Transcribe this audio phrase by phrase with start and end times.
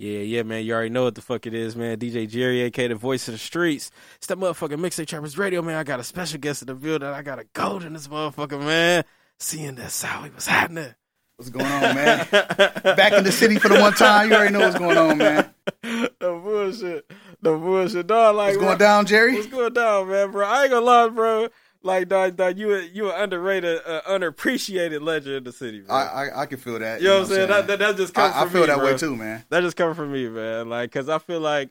[0.00, 0.64] Yeah, yeah, man.
[0.64, 1.98] You already know what the fuck it is, man.
[1.98, 3.90] DJ Jerry, aka the voice of the streets.
[4.16, 5.76] It's that motherfucking mixtape trappers radio, man.
[5.76, 7.06] I got a special guest in the building.
[7.06, 9.04] I got a gold in this motherfucker, man.
[9.38, 10.94] Seeing that Sawi was happening.
[11.36, 12.26] What's going on, man?
[12.30, 14.30] Back in the city for the one time.
[14.30, 15.50] You already know what's going on, man.
[15.82, 17.10] the bullshit.
[17.42, 18.36] The bullshit, dog.
[18.36, 19.34] Like What's going bro, down, Jerry?
[19.34, 20.46] What's going down, man, bro?
[20.46, 21.48] I ain't gonna lie, bro.
[21.82, 25.94] Like, dog, dog you a, you an underrated, uh, underappreciated legend in the city, bro.
[25.94, 27.00] I, I I can feel that.
[27.00, 27.48] you know what I'm saying?
[27.48, 28.86] That, that, that just comes I, I feel me, that bro.
[28.86, 29.44] way too, man.
[29.48, 30.68] That just coming from me, man.
[30.68, 31.70] Like, cause I feel like,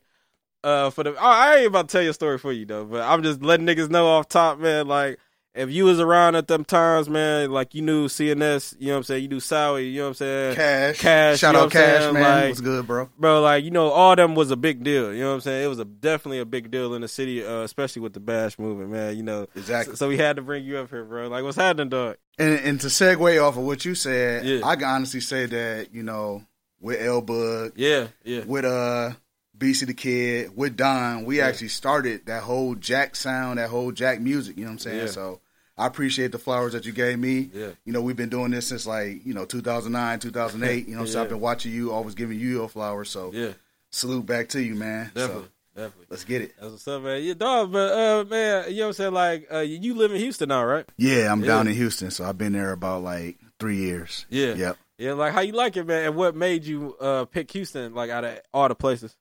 [0.64, 3.02] uh, for the, I I ain't about to tell your story for you though, but
[3.02, 4.88] I'm just letting niggas know off top, man.
[4.88, 5.20] Like,
[5.56, 8.98] if you was around at them times, man, like you knew CNS, you know what
[8.98, 9.24] I'm saying?
[9.24, 10.56] You knew Sawi, you know what I'm saying?
[10.56, 12.14] Cash, Cash, Shout you know out Cash, saying?
[12.14, 12.24] man.
[12.24, 13.10] Like- What's good, bro?
[13.18, 15.14] Bro, like, you know, all them was a big deal.
[15.14, 15.66] You know what I'm saying?
[15.66, 18.60] It was a definitely a big deal in the city, uh, especially with the bash
[18.60, 19.18] movement, man.
[19.18, 19.94] You know, Exactly.
[19.96, 21.28] so, so we had to bring you up here, bro.
[21.28, 22.18] Like, what's happening, dog?
[22.38, 24.62] And, and to segue off of what you said, Yeah.
[24.64, 26.44] I can honestly say that you know
[26.80, 29.12] with L Bug, Yeah, yeah, with uh
[29.60, 31.48] BC the Kid, with Don, we Yeah.
[31.48, 34.58] actually started that whole Jack sound, that whole Jack music.
[34.58, 34.98] You know what I'm saying?
[35.00, 35.06] Yeah.
[35.08, 35.42] So
[35.78, 37.50] I appreciate the flowers that you gave me.
[37.54, 40.88] yeah, You know, we've been doing this since like you know 2009, 2008.
[40.88, 41.22] You know, so.
[41.22, 43.10] I've been watching you, always giving you your flowers.
[43.10, 43.54] So yeah,
[43.92, 45.12] salute back to you, man.
[45.14, 45.50] definitely, So
[45.82, 46.06] definitely.
[46.10, 46.54] let's get it.
[46.60, 47.24] That's what's up, man.
[47.24, 49.14] Yeah, dog, but uh, man, you know what I'm saying?
[49.14, 50.86] Like, uh, you live in Houston now, right?
[50.98, 54.26] Yeah, I'm down in Houston, so I've been there about like three years.
[54.30, 54.54] Yeah.
[54.56, 54.78] Yep.
[54.98, 58.10] Yeah, like how you like it, man, and what made you uh pick Houston, like
[58.10, 59.16] out of all the places?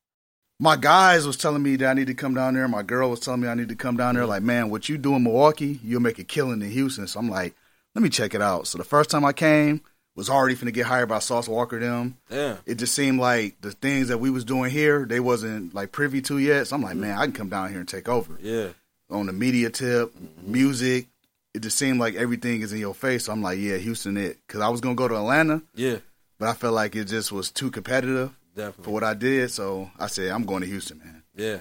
[0.61, 2.67] My guys was telling me that I need to come down there.
[2.67, 4.27] My girl was telling me I need to come down there.
[4.27, 7.06] Like, man, what you do in Milwaukee, you'll make a killing in Houston.
[7.06, 7.55] So I'm like,
[7.95, 8.67] let me check it out.
[8.67, 9.83] So the first time I came,
[10.19, 12.17] was already finna get hired by Sauce Walker them.
[12.28, 15.92] Yeah, It just seemed like the things that we was doing here, they wasn't like
[15.92, 16.67] privy to yet.
[16.67, 17.03] So I'm like, mm-hmm.
[17.03, 18.37] man, I can come down here and take over.
[18.43, 18.70] yeah,
[19.11, 20.53] On the media tip, mm-hmm.
[20.53, 21.06] music,
[21.55, 23.27] it just seemed like everything is in your face.
[23.27, 24.39] So I'm like, yeah, Houston it.
[24.48, 25.98] Cause I was gonna go to Atlanta, yeah,
[26.41, 28.37] but I felt like it just was too competitive
[28.81, 29.51] for what I did.
[29.51, 31.23] So I said, I'm going to Houston, man.
[31.34, 31.59] Yeah,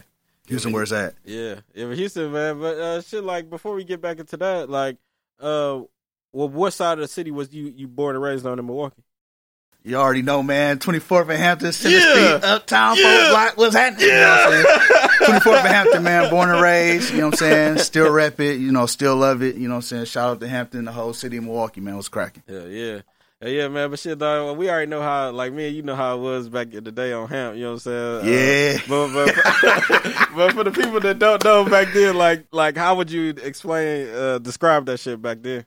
[0.48, 1.14] Houston, where's that?
[1.26, 2.59] yeah, yeah, but Houston, man.
[2.59, 4.98] But uh, shit, like before we get back into that, like,
[5.39, 5.82] uh,
[6.33, 9.04] well, what side of the city was you you born and raised on in Milwaukee?
[9.83, 10.80] You already know, man.
[10.80, 12.11] 24th and Hampton, Center Yeah.
[12.39, 13.30] Street, Uptown, Yeah.
[13.30, 13.58] Block.
[13.58, 14.08] What's happening?
[14.08, 15.39] You know what I'm saying?
[15.39, 16.30] 24th and Hampton, man.
[16.30, 17.11] Born and raised.
[17.14, 17.77] You know what I'm saying?
[17.77, 18.60] Still rep it.
[18.60, 19.55] You know, still love it.
[19.55, 20.05] You know what I'm saying?
[20.05, 21.95] Shout out to Hampton, the whole city of Milwaukee, man.
[21.95, 22.43] What's cracking?
[22.49, 23.02] Yeah, yeah.
[23.42, 25.95] Yeah, yeah, man, but shit, dog, we already know how, like me and you know
[25.95, 28.21] how it was back in the day on Hamp, you know what I'm saying?
[28.21, 28.80] Uh, Yeah.
[28.89, 29.36] but, but,
[30.36, 34.09] but for the people that don't know back then, like, like how would you explain,
[34.09, 35.65] uh, describe that shit back then?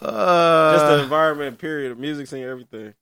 [0.00, 2.94] Uh, Just the environment, period, music scene, everything.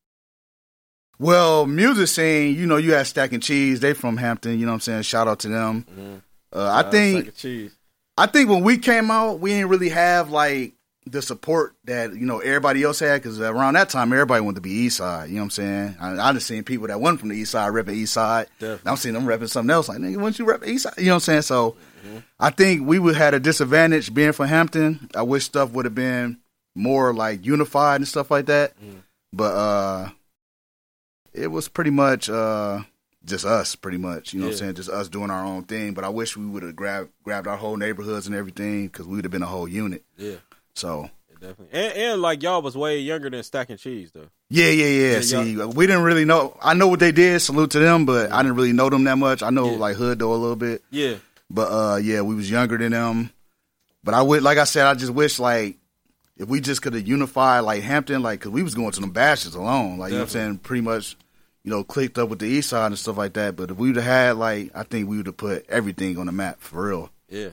[1.19, 3.79] well, music scene, you know, you had Stack and Cheese.
[3.81, 4.59] They from Hampton.
[4.59, 5.03] You know what I'm saying?
[5.03, 5.87] Shout out to them.
[5.97, 6.23] Mhm.
[6.53, 7.77] Uh, I Uh, think sack of cheese.
[8.17, 10.75] I think when we came out, we didn't really have like
[11.07, 14.61] the support that you know everybody else had because around that time everybody wanted to
[14.63, 15.29] be East Side.
[15.29, 15.97] You know what I'm saying?
[16.01, 18.47] I, I just seen people that went from the East Side repping East Side.
[18.87, 19.89] I'm seeing them repping something else.
[19.89, 21.43] Like, nigga, once you rep East Side, you know what I'm saying?
[21.43, 21.77] So
[22.41, 25.11] I think we would had a disadvantage being from Hampton.
[25.15, 26.39] I wish stuff would have been
[26.75, 28.73] more like unified and stuff like that.
[29.33, 30.11] But uh
[31.33, 32.81] it was pretty much uh
[33.25, 34.35] just us, pretty much.
[34.35, 34.75] You know what I'm saying?
[34.75, 35.95] Just us doing our own thing.
[35.95, 39.17] But I wish we would have grabbed grabbed our whole neighborhoods and everything because we
[39.17, 40.05] would have been a whole unit.
[40.19, 40.37] Yeah,
[40.75, 41.69] So definitely.
[41.73, 44.29] And, and like y'all was way younger than Stack and Cheese, though.
[44.51, 45.21] yeah, yeah, yeah.
[45.21, 46.57] See, we didn't really know.
[46.63, 47.41] I know what they did.
[47.41, 49.43] Salute to them, but I didn't really know them that much.
[49.43, 49.77] I know Yeah.
[49.79, 50.83] like Hood though a little bit.
[50.91, 51.17] Yeah,
[51.51, 53.31] But uh yeah, we was younger than them.
[54.03, 55.79] But I would like I said, I just wish like
[56.37, 59.11] if we just could have unified like Hampton, like because we was going to them
[59.11, 61.17] bashes alone, like you know what I'm saying, pretty much,
[61.63, 63.55] you know, clicked up with the East Side and stuff like that.
[63.55, 66.27] But if we would have had like, I think we would have put everything on
[66.27, 67.11] the map for real.
[67.29, 67.51] yeah,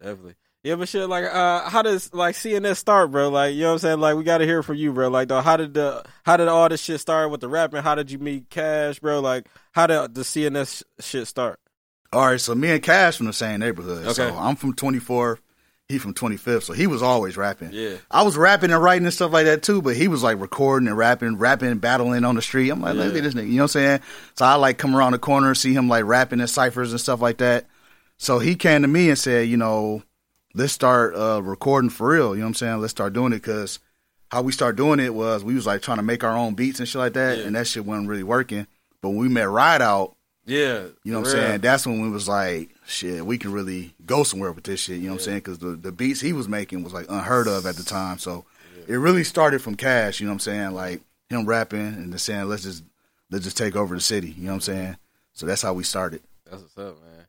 [0.00, 0.34] definitely.
[0.64, 3.30] Yeah, but shit, like, uh, how does like CNS start, bro?
[3.30, 4.00] Like, you know what I'm saying?
[4.00, 5.08] Like, we got to hear from you, bro.
[5.08, 7.82] Like, though, how did the how did all this shit start with the rapping?
[7.82, 9.20] How did you meet Cash, bro?
[9.20, 11.58] Like, how did the CNS sh- shit start?
[12.12, 14.04] All right, so me and Cash from the same neighborhood.
[14.04, 14.12] Okay.
[14.12, 15.40] So I'm from 24,
[15.88, 17.70] he from 25th, so he was always rapping.
[17.72, 17.96] Yeah.
[18.10, 20.88] I was rapping and writing and stuff like that too, but he was like recording
[20.88, 22.68] and rapping, rapping, battling on the street.
[22.68, 24.00] I'm like, look at this nigga, you know what I'm saying?
[24.36, 27.20] So I like come around the corner, see him like rapping in ciphers and stuff
[27.22, 27.66] like that.
[28.18, 30.02] So he came to me and said, you know,
[30.54, 32.34] let's start uh, recording for real.
[32.34, 32.80] You know what I'm saying?
[32.80, 33.78] Let's start doing it because
[34.30, 36.78] how we start doing it was we was like trying to make our own beats
[36.80, 37.44] and shit like that, Yeah.
[37.44, 38.66] and that shit wasn't really working.
[39.00, 40.14] But when we met Ride Out,
[40.46, 41.60] Yeah, you know what I'm saying?
[41.60, 44.96] That's when we was like, shit, we can really go somewhere with this shit.
[44.96, 45.38] You know what I'm saying?
[45.38, 48.18] Because the, the beats he was making was like unheard of at the time.
[48.18, 48.44] So
[48.88, 50.20] it really started from Cash.
[50.20, 50.70] You know what I'm saying?
[50.72, 52.84] Like him rapping and just saying, let's just
[53.30, 54.30] let's just take over the city.
[54.30, 54.96] You know what I'm saying?
[55.34, 56.22] So that's how we started.
[56.48, 57.21] That's what's up, man.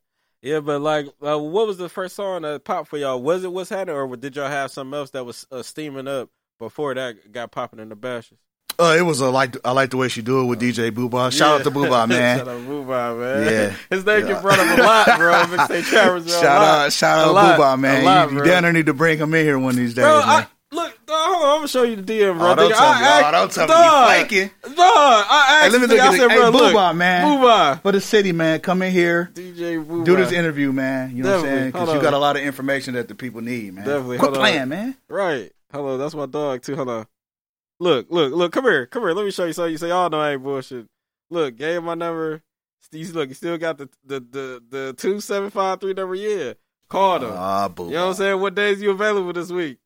[0.44, 3.22] Yeah, but like, uh, what was the first song that popped for y'all?
[3.22, 6.30] Was it What's Happening, or did y'all have something else that was uh, steaming up
[6.60, 8.38] before that got popping in the bashes?
[8.78, 11.31] Uh, it was a like I like the way she do it with DJ Booba.
[11.38, 12.40] Shout out to Booba, man.
[12.40, 13.54] shout out Booba, man.
[13.54, 13.75] Yeah.
[13.95, 14.34] His name Yeah.
[14.34, 15.34] get brought up a lot, bro.
[15.57, 16.30] Mixtape Trappers.
[16.30, 16.86] Shout lot.
[16.88, 17.60] out, shout out.
[17.60, 18.04] Booba, man.
[18.04, 20.19] Lot, you, you there need to bring him in here one of these days, Bro,
[20.22, 20.28] man.
[20.30, 20.48] I,
[21.10, 22.52] hold on, I'm gonna show you the DM, bro.
[22.52, 23.06] Oh, don't Nigga, tell me.
[23.06, 23.74] I, Oh, don't tell me.
[23.84, 24.52] You flaking.
[24.64, 26.18] Dog, I Hey, asked let me look I at it.
[26.18, 27.26] said, Hey, bro, look, Booba, man.
[27.40, 27.82] Booba.
[27.82, 30.06] For the city, man, come in here, DJ Booba.
[30.06, 31.16] do this interview, man.
[31.16, 31.72] You know what I'm saying?
[31.72, 33.86] Because you got a lot of information that the people need, man.
[33.86, 34.18] Definitely.
[34.18, 34.42] Quit Hold on.
[34.52, 34.98] playing, man.
[35.10, 35.52] Right.
[35.72, 36.76] Hello, that's my dog too.
[36.76, 37.08] Hold on.
[37.80, 38.52] Look, look, look.
[38.54, 39.14] Come here, come here.
[39.14, 40.86] Let me show you so you say, "Oh no, I ain't bullshit."
[41.30, 42.42] Look, gave my number.
[42.94, 46.14] Look, you still got the the the the two seven five three number.
[46.16, 46.54] Yeah,
[46.90, 47.32] called him.
[47.34, 47.88] Ah, Booba.
[47.88, 48.40] you know what I'm saying?
[48.40, 49.80] What days you available this week?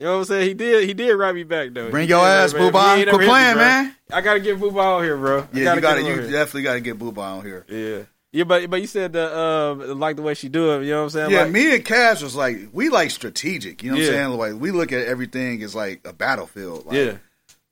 [0.00, 0.48] You know what I'm saying?
[0.48, 0.86] He did.
[0.88, 1.90] He did write me back though.
[1.90, 2.98] Bring He your ass, write me back.
[2.98, 3.10] He Booba.
[3.10, 3.96] Quit hit me, playing, man.
[4.12, 5.40] I gotta get Booba out here, bro.
[5.40, 7.44] I Yeah, you gotta got to get him You definitely got to get Booba on
[7.44, 7.66] here.
[7.68, 10.84] Yeah, yeah, but but you said that um like the way she do it.
[10.84, 11.30] You know what I'm saying?
[11.32, 13.82] Yeah, like, me and Cash was like, we like strategic.
[13.82, 14.10] You know what Yeah.
[14.10, 14.38] I'm saying?
[14.38, 16.86] Like, we look at everything as like a battlefield.
[16.86, 17.16] Like, Yeah,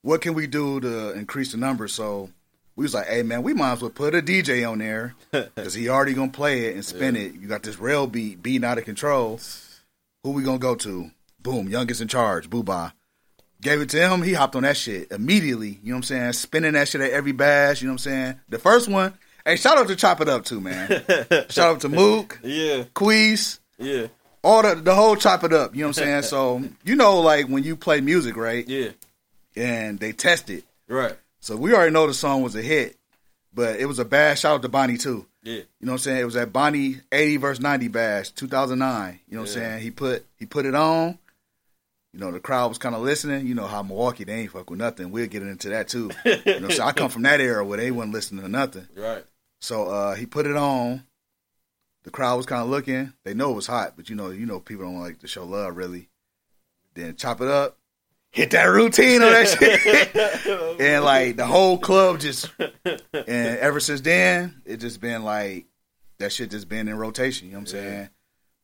[0.02, 1.92] what can we do to increase the numbers?
[1.92, 2.30] So
[2.74, 5.74] we was like, hey man, we might as well put a DJ on there because
[5.74, 7.34] he already gonna play it and spin it.
[7.34, 9.38] You got this rail beat beating out of control.
[10.24, 11.12] Who we gonna go to?
[11.46, 12.92] Boom, youngest in charge, Booba.
[13.62, 14.20] Gave it to him.
[14.20, 15.78] He hopped on that shit immediately.
[15.80, 16.32] You know what I'm saying?
[16.32, 17.80] Spinning that shit at every bash.
[17.80, 18.40] You know what I'm saying?
[18.48, 19.14] The first one.
[19.44, 20.88] Hey, shout out to Chop It Up too, man.
[21.48, 24.08] shout out to Mook, yeah, Queez, yeah,
[24.42, 25.76] all the the whole Chop It Up.
[25.76, 26.22] You know what I'm saying?
[26.24, 28.66] So you know, like when you play music, right?
[28.66, 28.88] yeah.
[29.54, 30.64] And they test it.
[30.88, 31.14] Right.
[31.38, 32.96] So we already know the song was a hit,
[33.54, 34.40] but it was a bash.
[34.40, 35.26] Shout out to Bonnie too.
[35.44, 35.54] Yeah.
[35.54, 36.18] You know what I'm saying?
[36.18, 39.20] It was at Bonnie 80 verse 90 bash 2009.
[39.28, 39.82] You know what I'm saying?
[39.82, 41.18] He put he put it on.
[42.16, 43.46] You know the crowd was kind of listening.
[43.46, 45.10] You know how Milwaukee they ain't fuck with nothing.
[45.10, 46.10] We'll get into that too.
[46.24, 46.82] You know, I'm?
[46.84, 48.88] I come from that era where they wasn't listening to nothing.
[48.96, 49.22] Right.
[49.60, 51.04] So uh, he put it on.
[52.04, 53.12] The crowd was kind of looking.
[53.24, 55.44] They know it was hot, but you know, you know, people don't like to show
[55.44, 56.08] love really.
[56.94, 57.76] Then chop it up,
[58.30, 62.50] hit that routine on that shit, and like the whole club just.
[63.12, 65.66] And ever since then, it just been like
[66.16, 67.48] that shit just been in rotation.
[67.48, 67.82] You know what I'm Yeah.
[67.82, 68.08] saying?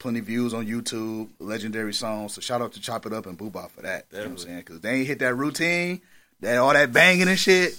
[0.03, 2.35] Plenty views on YouTube, legendary songs.
[2.35, 4.07] So shout out to Chop It Up and Booba for that.
[4.11, 4.59] You know what I'm saying?
[4.59, 6.03] Because they ain't hit that routine,
[6.41, 7.79] that all that banging and shit.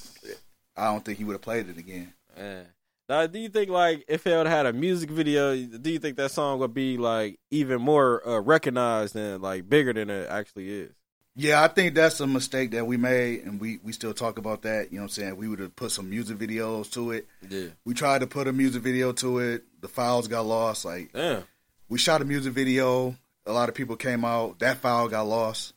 [0.77, 2.13] I don't think he would have played it again.
[2.37, 2.65] Man.
[3.09, 6.15] Now, do you think like if it had had a music video, do you think
[6.15, 10.69] that song would be like even more uh, recognized and like bigger than it actually
[10.69, 10.91] is?
[11.35, 14.61] Yeah, I think that's a mistake that we made, and we, we still talk about
[14.61, 14.91] that.
[14.91, 15.35] You know what I'm saying?
[15.35, 17.27] We would have put some music videos to it.
[17.49, 17.67] Yeah.
[17.83, 19.63] We tried to put a music video to it.
[19.81, 20.85] The files got lost.
[20.85, 21.43] Like, Damn.
[21.89, 23.15] We shot a music video.
[23.45, 24.59] A lot of people came out.
[24.59, 25.73] That file got lost.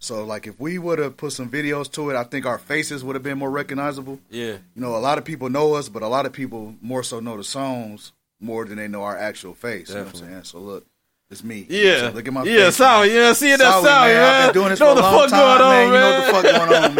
[0.00, 3.02] So, like, if we would have put some videos to it, I think our faces
[3.02, 4.18] would have been more recognizable.
[4.30, 4.52] Yeah.
[4.52, 7.20] You know, a lot of people know us, but a lot of people more so
[7.20, 9.88] know the songs more than they know our actual face.
[9.88, 10.34] You know what I'm Definitely.
[10.34, 10.44] saying?
[10.44, 10.84] So, look,
[11.30, 11.66] it's me.
[11.70, 12.00] Yeah.
[12.00, 12.52] So look at my face.
[12.58, 12.76] yeah, face.
[12.76, 13.14] sorry.
[13.14, 14.20] Yeah, see that Sorry, sorry, man.
[14.22, 14.42] man.
[14.42, 15.86] I've been doing this know for a the long time, on, man.
[15.86, 16.94] You know what the fuck going on,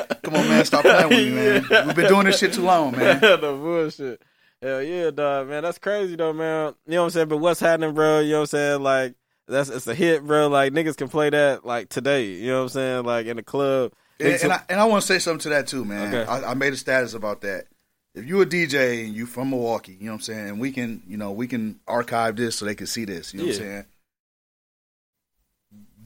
[0.00, 0.06] man.
[0.22, 0.64] Come on, man.
[0.64, 1.30] Stop playing with me,
[1.68, 1.86] man.
[1.88, 3.20] We've been doing this shit too long, man.
[3.20, 4.22] the bullshit.
[4.62, 5.62] Hell yeah, dog, man.
[5.62, 6.74] That's crazy though, man.
[6.86, 7.28] You know what I'm saying?
[7.28, 8.20] But what's happening, bro?
[8.20, 8.82] You know what I'm saying?
[8.82, 9.14] Like
[9.48, 10.48] that's it's a hit, bro.
[10.48, 12.26] Like niggas can play that like today.
[12.26, 13.04] You know what I'm saying?
[13.04, 13.92] Like in the club.
[14.18, 16.14] And, and I, and I want to say something to that too, man.
[16.14, 16.30] Okay.
[16.30, 17.64] I, I made a status about that.
[18.14, 20.72] If you a DJ and you from Milwaukee, you know what I'm saying, and we
[20.72, 23.32] can, you know, we can archive this so they can see this.
[23.32, 23.84] You know what I'm saying?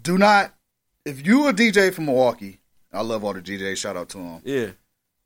[0.03, 0.53] Do not.
[1.05, 2.61] If you a DJ from Milwaukee,
[2.93, 3.79] I love all the DJs.
[3.79, 4.43] Shout out to them.
[4.45, 4.69] yeah,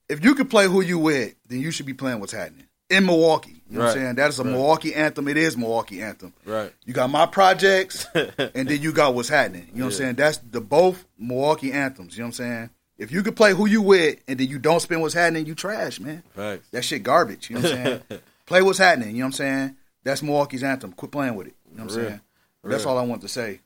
[0.09, 3.07] If you can play who you with, then you should be playing what's happening in
[3.07, 3.63] Milwaukee.
[3.71, 4.15] You know what I'm saying?
[4.15, 4.53] That is a Right.
[4.53, 5.29] Milwaukee anthem.
[5.29, 6.33] It is Milwaukee anthem.
[6.47, 6.73] right.
[6.87, 9.69] You got my projects, and then you got what's happening.
[9.73, 10.15] You know what I'm saying?
[10.15, 12.17] That's the both Milwaukee anthems.
[12.17, 12.71] You know what I'm saying?
[12.97, 15.55] If you could play who you with, and then you don't spend what's happening, you
[15.55, 16.23] trash, man.
[16.35, 16.69] Facts.
[16.71, 17.51] That shit garbage.
[17.51, 18.03] You know what I'm saying?
[18.47, 19.11] play what's happening.
[19.11, 19.77] You know what I'm saying?
[20.03, 20.93] That's Milwaukee's anthem.
[20.93, 21.55] Quit playing with it.
[21.71, 22.21] You know what I'm saying?
[22.65, 23.61] That's all I want to say.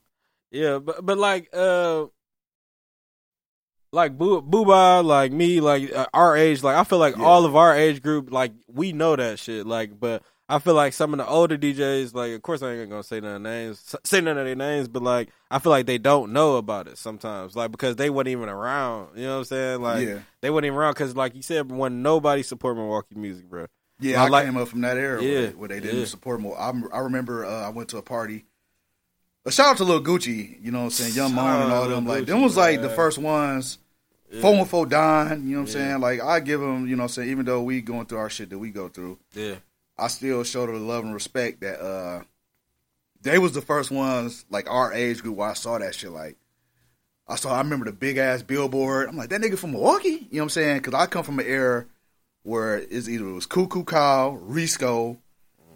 [0.50, 2.06] Yeah, but but like uh
[3.92, 7.24] like Boo Booba, like me, like uh, our age, like I feel like Yeah.
[7.24, 9.66] all of our age group, like we know that shit.
[9.66, 12.90] Like, but I feel like some of the older DJs, like of course I ain't
[12.90, 15.86] gonna say none of names, say none of their names, but like I feel like
[15.86, 19.10] they don't know about it sometimes, like because they weren't even around.
[19.16, 19.82] You know what I'm saying?
[19.82, 23.48] Like yeah, they weren't even around because, like you said, when nobody support Milwaukee music,
[23.48, 23.66] bro.
[24.00, 24.22] yeah.
[24.22, 26.04] I I, like- came up from that era Yeah, where, where they didn't yeah.
[26.06, 26.58] support more.
[26.58, 28.44] I, I remember uh, I went to a party.
[29.44, 30.62] A shout out to Lil Gucci.
[30.62, 31.14] You know what I'm saying?
[31.14, 32.06] Young Mon and all them.
[32.06, 33.78] Lil Like them was like the first ones.
[34.32, 34.40] Yeah.
[34.40, 36.00] Four one four Don, you know what I'm saying?
[36.00, 38.30] Like I give them, you know what I'm saying, even though we going through our
[38.30, 39.56] shit that we go through, Yeah,
[39.98, 42.22] I still show the love and respect that uh
[43.20, 46.36] they was the first ones like our age group where I saw that shit like
[47.28, 49.08] I saw I remember the big ass billboard.
[49.08, 50.08] I'm like, that nigga from Milwaukee?
[50.08, 50.80] You know what I'm saying?
[50.80, 51.84] Cause I come from an era
[52.42, 55.18] where it's either it was Coo Coo Cal, Risco,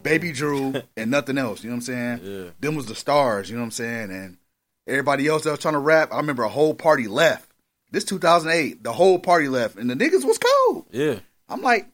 [0.02, 1.62] Baby Drew, and nothing else.
[1.62, 2.20] You know what I'm saying?
[2.22, 4.10] yeah, them was the stars, you know what I'm saying?
[4.10, 4.38] And
[4.86, 7.48] everybody else that was trying to rap, I remember a whole party left
[7.90, 10.86] This 2008, the whole party left, and the niggas was cold.
[10.90, 11.20] Yeah.
[11.48, 11.88] I'm like,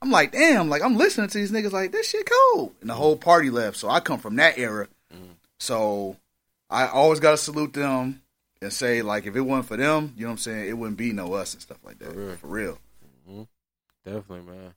[0.00, 2.94] I'm like, damn, like I'm listening to these niggas like this shit cold, and the
[2.94, 3.76] whole party left.
[3.76, 4.88] So I come from that era,
[5.58, 6.16] so
[6.70, 8.22] I always gotta salute them
[8.62, 10.98] and say like, if it wasn't for them, you know what I'm saying, it wouldn't
[10.98, 12.12] be no us and stuff like that.
[12.12, 12.36] For real.
[12.36, 13.48] For real.
[14.04, 14.74] Definitely, man.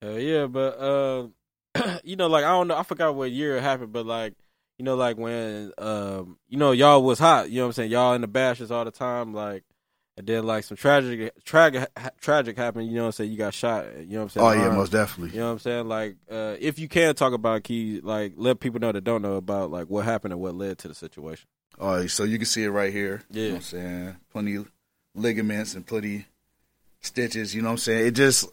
[0.00, 1.26] Hell yeah, but uh,
[2.04, 4.34] you know, like I don't know, I forgot what year it happened, but like,
[4.78, 7.50] you know, like when um, you know, y'all was hot.
[7.50, 7.90] You know what I'm saying?
[7.90, 9.64] Y'all in the bashes all the time, like,
[10.16, 11.88] and then like some tragic, tragic,
[12.20, 12.88] tragic happened.
[12.88, 13.30] You know what I'm saying?
[13.32, 13.84] You got shot.
[13.96, 14.46] You know what I'm saying?
[14.46, 15.32] Oh yeah, most definitely.
[15.34, 15.88] You know what I'm saying?
[15.88, 19.34] Like, uh, if you can talk about key, like, let people know that don't know
[19.36, 21.48] about like what happened and what led to the situation.
[21.78, 23.22] Oh, so you can see it right here.
[23.30, 23.48] You Yeah.
[23.48, 24.16] know what I'm saying?
[24.30, 24.64] Plenty
[25.14, 26.26] ligaments and plenty
[27.00, 28.06] stitches, you know what I'm saying?
[28.08, 28.46] It just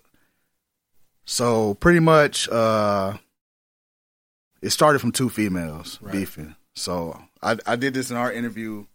[1.26, 3.18] so pretty much uh
[4.62, 6.12] it started from two females Right.
[6.14, 6.56] beefing.
[6.76, 8.86] So I I did this in our interview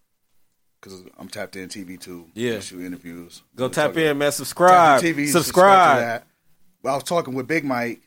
[0.85, 2.27] because I'm tapped in TV too.
[2.35, 2.61] Yeah.
[2.61, 3.43] shoot interviews.
[3.57, 4.33] Go tap talking- in, man.
[4.33, 5.03] Subscribe.
[5.03, 5.97] TV, subscribe.
[5.97, 6.27] to that.
[6.83, 8.03] Well, I was talking with Big Mike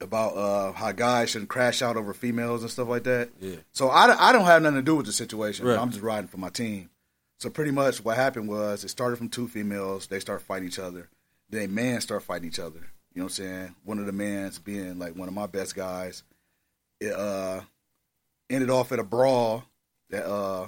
[0.00, 3.30] about uh, how guys shouldn't crash out over females and stuff like that.
[3.40, 3.56] Yeah.
[3.72, 5.66] So I, I don't have nothing to do with the situation.
[5.66, 5.78] Right.
[5.78, 6.90] I'm just riding for my team.
[7.38, 10.06] So pretty much what happened was it started from two females.
[10.06, 11.08] They start fighting each other.
[11.50, 12.78] Then a man start fighting each other.
[13.14, 13.74] You know what I'm saying?
[13.84, 16.22] One of the mans being like one of my best guys.
[17.00, 17.62] It uh,
[18.48, 19.64] ended off at a brawl
[20.10, 20.66] that uh,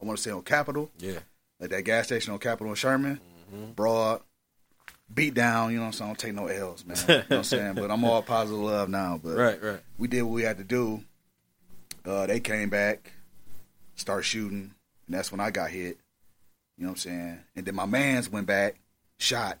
[0.00, 1.18] I want to say on Capitol Yeah.
[1.60, 3.20] like that gas station on Capitol and Sherman,
[3.76, 4.20] broad,
[5.12, 5.72] beat down.
[5.72, 6.06] You know what I'm saying?
[6.06, 6.96] I don't take no L's, man.
[7.08, 7.74] You know what I'm saying?
[7.74, 9.20] But I'm all positive love now.
[9.22, 9.62] But Right.
[9.62, 9.80] Right.
[9.98, 11.02] we did what we had to do.
[12.04, 13.12] Uh, they came back,
[13.96, 14.72] start shooting,
[15.06, 15.98] and that's when I got hit.
[16.78, 17.38] You know what I'm saying?
[17.56, 18.76] And then my man's went back,
[19.18, 19.58] shot.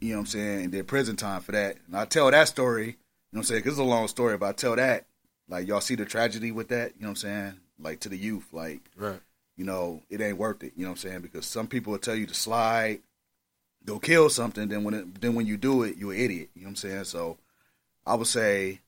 [0.00, 0.62] You know what I'm saying?
[0.64, 1.76] And did prison time for that.
[1.86, 2.96] And I tell that story, you know
[3.30, 3.58] what I'm saying?
[3.60, 5.06] Because it's a long story, but I tell that,
[5.48, 7.54] like, y'all see the tragedy with that, you know what I'm saying?
[7.80, 9.20] Like, to the youth, like, Right.
[9.56, 10.72] you know, it ain't worth it.
[10.76, 11.20] You know what I'm saying?
[11.22, 13.00] Because some people will tell you to slide,
[13.84, 14.68] go kill something.
[14.68, 16.50] Then when it, then when you do it, you're an idiot.
[16.54, 17.04] You know what I'm saying?
[17.04, 17.38] So
[18.06, 18.80] I would say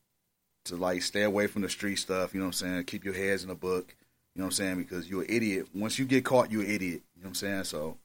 [0.65, 2.35] to like stay away from the street stuff.
[2.35, 2.85] You know what I'm saying?
[2.85, 3.95] Keep your heads in the book.
[4.35, 4.79] You know what I'm saying?
[4.79, 5.69] Because you're an idiot.
[5.75, 7.03] Once you get caught, you're an idiot.
[7.17, 7.65] You know what I'm saying?
[7.65, 7.97] So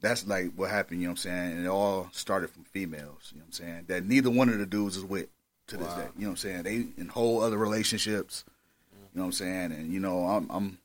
[0.00, 1.00] that's like what happened.
[1.00, 1.52] You know what I'm saying?
[1.56, 3.30] And it all started from females.
[3.32, 3.84] You know what I'm saying?
[3.88, 5.28] That neither one of the dudes is with
[5.68, 6.08] to this day.
[6.16, 6.62] You know what I'm saying?
[6.64, 8.44] They in whole other relationships.
[9.12, 9.72] You know what I'm saying?
[9.72, 10.78] And you know, I'm I'm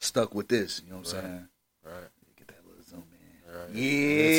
[0.00, 0.82] stuck with this.
[0.84, 1.22] You know what I'm Right.
[1.24, 1.48] saying?
[1.84, 2.08] Right.
[2.36, 3.54] Get that little zoom in.
[3.54, 3.70] Right.
[3.72, 4.30] Yeah.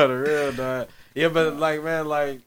[0.08, 0.88] the real dog.
[1.14, 2.40] Yeah, but like, man, like,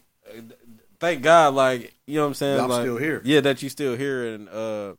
[0.99, 2.59] thank God, like, you know what I'm saying?
[2.59, 3.21] I'm like, still here.
[3.23, 4.93] Yeah, that you still here, and uh,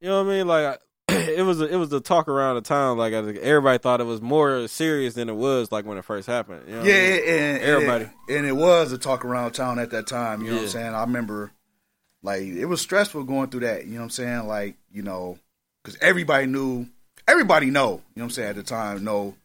[0.00, 0.46] you know what I mean?
[0.48, 2.98] Like, it was a, it was the talk around the town.
[2.98, 6.26] Like, I everybody thought it was more serious than it was, like when it first
[6.26, 6.62] happened.
[6.66, 7.12] You know what I Yeah, mean?
[7.12, 8.04] and, and Everybody.
[8.28, 10.42] it, and it was a talk around town at that time.
[10.42, 10.94] You know what I'm saying?
[10.94, 11.52] I remember,
[12.26, 13.86] like, it was stressful going through that.
[13.86, 14.46] You know what I'm saying?
[14.48, 15.38] Like, you know,
[15.82, 16.86] because everybody knew,
[17.28, 17.90] everybody know.
[17.90, 18.48] You know what I'm saying?
[18.50, 19.36] At the time, know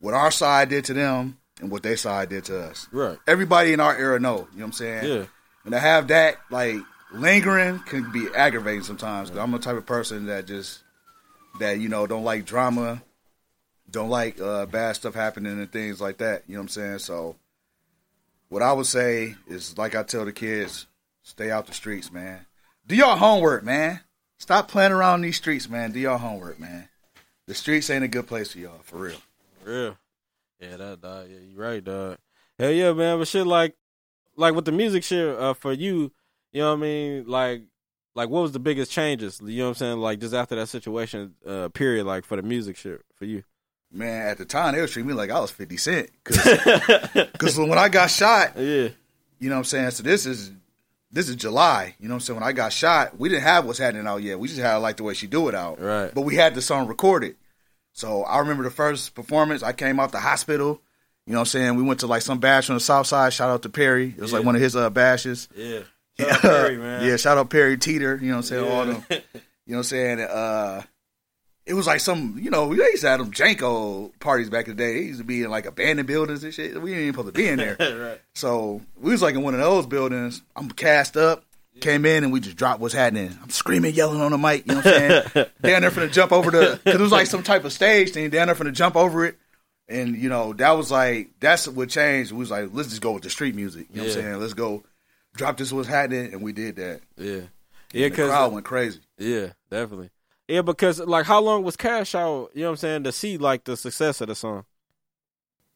[0.00, 2.88] what our side did to them and what their side did to us.
[2.92, 3.16] Right.
[3.26, 4.36] Everybody in our era know.
[4.36, 5.04] You know what I'm saying?
[5.06, 5.24] Yeah.
[5.64, 6.76] And to have that like
[7.10, 9.30] lingering can be aggravating sometimes.
[9.30, 10.82] Cause I'm the type of person that just
[11.58, 13.02] that you know don't like drama,
[13.90, 16.42] don't like uh, bad stuff happening and things like that.
[16.46, 16.98] You know what I'm saying?
[16.98, 17.36] So,
[18.50, 20.86] what I would say is like I tell the kids,
[21.26, 22.46] stay out the streets, man.
[22.86, 24.00] Do your homework, man.
[24.38, 25.90] Stop playing around these streets, man.
[25.90, 26.88] Do your homework, man.
[27.46, 29.16] The streets ain't a good place for y'all, for real.
[29.64, 29.96] Real.
[30.60, 31.26] Yeah, that dog.
[31.28, 32.18] Yeah, you right, dog.
[32.58, 33.18] Hell yeah, man.
[33.18, 33.74] But shit, like,
[34.36, 36.12] like with the music shit, uh, for you,
[36.52, 37.24] you know what I mean?
[37.26, 37.62] Like,
[38.14, 39.40] like what was the biggest changes?
[39.44, 39.98] You know what I'm saying?
[39.98, 42.06] Like just after that situation, uh, period.
[42.06, 43.42] Like for the music shit for you.
[43.92, 46.10] Man, at the time they was treating me like I was 50 Cent.
[46.24, 48.88] Because when I got shot, yeah.
[49.38, 49.90] You know what I'm saying?
[49.90, 50.50] So this is
[51.10, 51.94] this is July.
[51.98, 52.40] You know what I'm saying?
[52.40, 54.38] When I got shot, we didn't have what's happening out yet.
[54.38, 55.80] We just had like the way she do it out.
[55.80, 56.12] Right.
[56.14, 57.36] But we had the song recorded.
[57.92, 59.62] So I remember the first performance.
[59.62, 60.80] I came out the hospital.
[61.26, 61.74] You know what I'm saying?
[61.76, 63.32] We went to like some bash on the south side.
[63.32, 64.08] Shout out to Perry.
[64.16, 65.48] It was like one of his uh, bashes.
[65.56, 65.80] Yeah.
[66.18, 67.04] Shout out Perry, man.
[67.04, 68.16] yeah, shout out Perry Teeter.
[68.20, 68.70] You know what I'm saying?
[68.70, 69.04] All them.
[69.10, 69.22] You know
[69.66, 70.20] what I'm saying?
[70.20, 70.82] Uh,
[71.66, 74.76] it was like some, you know, we used to have them Janko parties back in
[74.76, 74.94] the day.
[74.94, 76.80] They used to be in like abandoned buildings and shit.
[76.80, 77.76] We ain't even supposed to be in there.
[77.80, 78.20] right.
[78.34, 80.42] So we was like in one of those buildings.
[80.54, 81.44] I'm cast up,
[81.80, 83.36] came in, and we just dropped what's happening.
[83.42, 84.64] I'm screaming, yelling on the mic.
[84.66, 85.22] You know what I'm saying?
[85.62, 88.30] down there finna jump over the, because it was like some type of stage thing.
[88.30, 89.36] Down there finna jump over it.
[89.88, 92.32] And, you know, that was like, that's what changed.
[92.32, 93.86] We was like, let's just go with the street music.
[93.90, 94.40] You know what I'm saying?
[94.40, 94.82] Let's go
[95.36, 96.32] drop this what's happening.
[96.32, 97.00] And we did that.
[97.16, 97.40] Yeah.
[97.92, 99.00] Yeah, because the crowd went crazy.
[99.16, 100.10] yeah, definitely.
[100.48, 102.50] Yeah, because like how long was Cash out?
[102.54, 104.64] You know what I'm saying to see like the success of the song.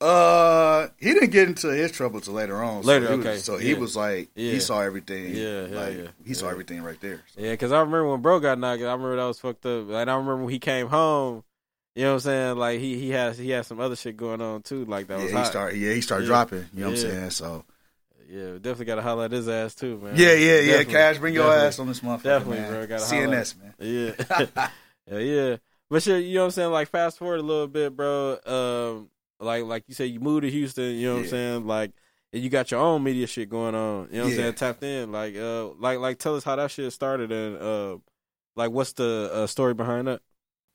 [0.00, 2.82] Uh, he didn't get into his trouble till later on.
[2.82, 4.52] Later, so he was- okay, so he was like, Yeah.
[4.52, 5.34] he saw everything.
[5.34, 6.06] Yeah, hell like yeah.
[6.24, 6.52] he saw Yeah.
[6.52, 7.22] everything right there.
[7.34, 7.40] So.
[7.42, 8.80] Yeah, because I remember when bro got knocked.
[8.80, 9.88] I remember that was fucked up.
[9.88, 11.44] Like I remember when he came home.
[11.94, 12.56] You know what I'm saying?
[12.56, 14.86] Like he he has he had some other shit going on too.
[14.86, 15.46] Like that Yeah, was he hot.
[15.48, 15.76] started.
[15.78, 16.28] Yeah, he started Yeah.
[16.28, 16.66] dropping.
[16.72, 17.30] You know what I'm saying?
[17.30, 17.64] So
[18.30, 20.14] Yeah, definitely got to highlight his ass too, man.
[20.16, 20.58] yeah, yeah, yeah.
[20.60, 21.66] Definitely, Cash, bring your definitely.
[21.66, 22.72] ass on this motherfucker, Definitely, man.
[22.72, 22.86] bro.
[22.86, 23.02] Gotta.
[23.02, 23.74] CNS, man.
[23.80, 24.68] Yeah.
[25.10, 25.56] yeah, yeah.
[25.90, 26.70] But shit, you know what I'm saying?
[26.70, 28.38] Like fast forward a little bit, bro.
[28.46, 29.10] Um,
[29.40, 30.94] like like you said, you moved to Houston.
[30.94, 31.66] You know what I'm saying?
[31.66, 31.92] Like,
[32.32, 34.08] and you got your own media shit going on.
[34.12, 34.54] You know what I'm saying?
[34.54, 35.10] Tapped in.
[35.10, 37.98] Like, uh, like like tell us how that shit started and uh,
[38.54, 40.22] like what's the uh, story behind that?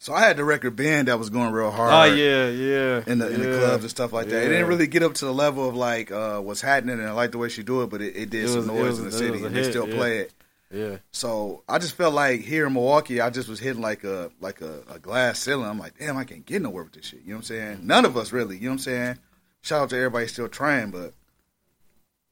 [0.05, 1.91] So I had the record band that was going real hard.
[1.91, 3.03] Oh yeah, yeah.
[3.07, 4.43] in the in the clubs and stuff like that.
[4.43, 7.11] It didn't really get up to the level of like uh, what's happening, and I
[7.13, 8.99] like the way she do it, but it, it did It some was- noise was-
[8.99, 9.95] in the city, and they still yeah.
[9.95, 10.33] play it.
[10.71, 14.29] Yeah, So I just felt like here in Milwaukee, I just was hitting like a
[14.39, 15.65] like a, a glass ceiling.
[15.67, 17.21] I'm like, damn, I can't get nowhere with this shit.
[17.23, 17.79] You know what I'm saying?
[17.87, 18.57] None of us really.
[18.57, 19.17] You know what I'm saying?
[19.63, 21.15] Shout out to everybody still trying, but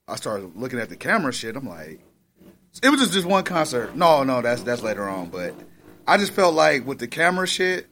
[0.07, 1.55] I started looking at the camera shit.
[1.55, 2.01] I'm like,
[2.83, 3.95] it was just, just one concert.
[3.95, 5.29] No, no, that's that's later on.
[5.31, 5.55] But
[6.07, 7.87] I just felt like with the camera shit,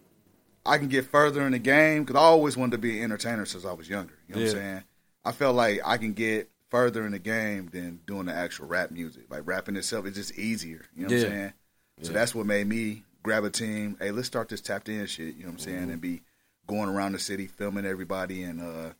[0.65, 3.45] I can get further in the game because I always wanted to be an entertainer
[3.45, 4.13] since I was younger.
[4.27, 4.61] You know what I'm Yeah.
[4.63, 4.83] saying?
[5.25, 8.91] I felt like I can get further in the game than doing the actual rap
[8.91, 9.23] music.
[9.29, 10.85] Like rapping itself is just easier.
[10.95, 11.53] You know what I'm saying?
[12.01, 12.13] So Yeah.
[12.19, 13.97] that's what made me grab a team.
[13.99, 15.35] Hey, let's start this tapped in shit.
[15.35, 15.77] You know what I'm saying?
[15.81, 15.89] Mm-hmm.
[15.91, 16.21] And be
[16.67, 18.93] going around the city filming everybody, and uh,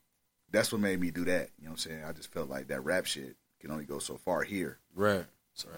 [0.51, 1.49] that's what made me do that.
[1.57, 2.03] You know what I'm saying?
[2.03, 4.79] I just felt like that rap shit can only go so far here.
[4.95, 5.25] right.
[5.53, 5.69] So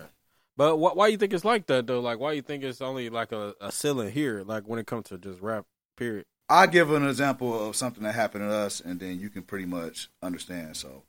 [0.56, 2.00] But wh- why you think it's like that though?
[2.00, 4.44] Like, why you think it's only like a, a ceiling here?
[4.46, 5.66] Like when it comes to just rap,
[5.98, 6.26] period.
[6.50, 9.66] I'll give an example of something that happened to us, and then you can pretty
[9.66, 10.78] much understand.
[10.78, 11.04] So,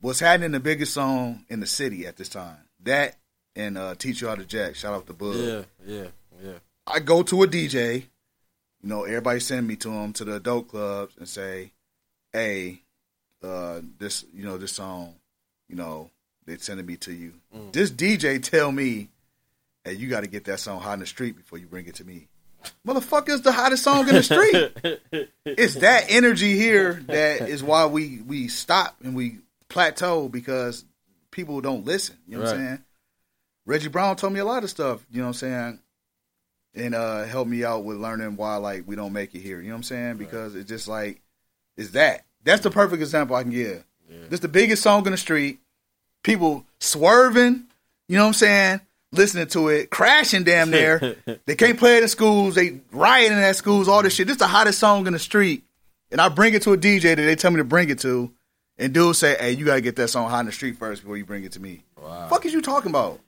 [0.00, 2.58] what's happening the biggest song in the city at this time?
[2.82, 3.16] That
[3.56, 4.76] and uh, Teach You How to Jack.
[4.76, 5.36] Shout out to Bud.
[5.36, 6.06] Yeah, yeah,
[6.42, 6.58] yeah.
[6.86, 8.04] I go to a DJ,
[8.82, 11.72] you know, everybody send me to him to the adult clubs and say,
[12.32, 12.82] "Hey,
[13.42, 15.14] uh, this, you know, this song,
[15.68, 16.10] you know,
[16.46, 17.72] they sending me to you." Mm.
[17.72, 19.08] This DJ tell me,
[19.84, 21.96] "Hey, you got to get that song hot in the street before you bring it
[21.96, 22.28] to me."
[22.86, 24.72] Motherfucker is the hottest song in the street.
[25.44, 30.84] it's that energy here that is why we we stop and we plateau because
[31.30, 32.16] people don't listen.
[32.26, 32.84] You know what I'm saying?
[33.66, 35.04] Reggie Brown told me a lot of stuff.
[35.10, 35.78] You know what I'm saying?
[36.74, 39.60] And uh, helped me out with learning why like we don't make it here.
[39.60, 40.16] You know what I'm saying?
[40.16, 41.20] Because it's just like
[41.76, 42.24] it's that.
[42.42, 43.84] That's the perfect example I can give.
[44.28, 45.60] This the biggest song in the street.
[46.24, 47.64] People swerving.
[48.08, 48.80] You know what I'm saying?
[49.12, 51.16] Listening to it, crashing damn near.
[51.46, 52.56] they can't play it in schools.
[52.56, 53.86] They rioting at schools.
[53.86, 54.26] All this shit.
[54.26, 55.62] This is the hottest song in the street.
[56.10, 58.32] And I bring it to a DJ that they tell me to bring it to.
[58.76, 61.16] And dude say, "Hey, you gotta get that song hot in the street first before
[61.16, 62.26] you bring it to me." Wow.
[62.28, 63.20] Fuck is you talking about,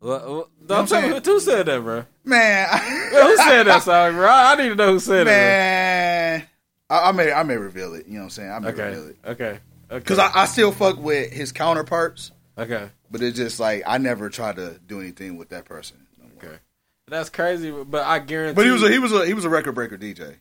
[0.00, 1.22] Well, well, I'm saying?
[1.22, 2.04] who said that, bro.
[2.24, 2.66] man?
[3.10, 4.28] Who said that song, bro?
[4.28, 6.42] I need to know who said man,
[6.88, 8.06] I, I may I may reveal it.
[8.06, 8.50] You know what I'm saying?
[8.50, 8.76] I may it.
[8.78, 9.58] reveal it okay, okay.
[9.90, 14.30] because I, I still fuck with his counterparts, okay, but it's just like I never
[14.30, 16.06] tried to do anything with that person.
[16.18, 16.56] no okay.
[17.08, 18.54] That's crazy, but I guarantee.
[18.56, 20.36] But he was a, he was a he was a record breaker DJ.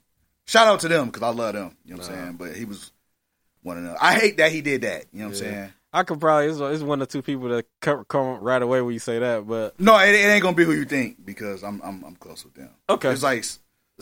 [0.45, 1.76] Shout out to them because I love them.
[1.86, 2.23] You know what I'm Nah.
[2.26, 2.36] saying?
[2.38, 2.91] But he was
[3.62, 3.95] one of them.
[4.02, 5.06] I hate that he did that.
[5.12, 5.73] You know what I'm saying?
[5.95, 6.47] I could probably.
[6.47, 9.47] It's, it's one or two people that come, come right away when you say that,
[9.47, 12.43] but No, it, it ain't gonna be who you think because I'm I'm I'm close
[12.43, 12.69] with them.
[12.89, 13.12] Okay.
[13.12, 13.43] it's like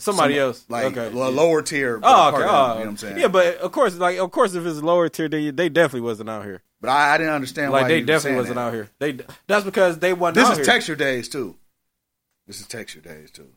[0.02, 1.98] somebody some- else, like okay, a lower tier.
[2.02, 2.42] Oh, okay.
[2.42, 2.76] of Oh, you know oh.
[2.78, 3.18] what I'm saying?
[3.18, 6.28] Yeah, but of course, like of course, if it's lower tier, they they definitely wasn't
[6.30, 6.62] out here.
[6.80, 8.62] but I, I didn't understand Like why they he definitely wasn't that.
[8.62, 8.90] out here.
[8.98, 10.36] They that's because they wasn't.
[10.36, 10.64] This is here.
[10.64, 11.56] texture days too.
[12.46, 13.48] This is texture days too.